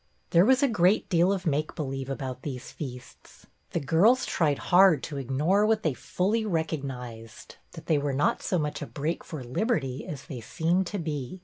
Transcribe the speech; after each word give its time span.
There 0.31 0.45
was 0.45 0.63
a 0.63 0.67
great 0.67 1.07
deal 1.09 1.31
of 1.31 1.45
make 1.45 1.75
believe 1.75 2.09
about 2.09 2.41
these 2.41 2.71
feasts. 2.71 3.45
The 3.69 3.79
girls 3.79 4.25
tried 4.25 4.57
hard 4.57 5.03
to 5.03 5.17
ignore 5.17 5.63
what 5.67 5.83
they 5.83 5.93
fully 5.93 6.43
recognized,— 6.43 7.57
that 7.73 7.85
they 7.85 7.99
were 7.99 8.11
not 8.11 8.41
so 8.41 8.57
much 8.57 8.81
a 8.81 8.87
break 8.87 9.23
for 9.23 9.43
liberty 9.43 10.03
as 10.07 10.25
they 10.25 10.41
seemed 10.41 10.87
to 10.87 10.97
be. 10.97 11.39